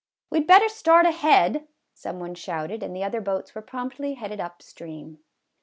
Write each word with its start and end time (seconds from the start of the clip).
"We 0.31 0.39
'd 0.39 0.47
better 0.47 0.67
start 0.67 1.05
ahead," 1.05 1.67
some 1.93 2.19
one 2.19 2.33
shouted, 2.33 2.81
and 2.81 2.95
the 2.95 3.03
other 3.03 3.21
boats 3.21 3.53
were 3.53 3.61
promptly 3.61 4.15
headed 4.15 4.39
up 4.39 4.63
stream. 4.63 5.19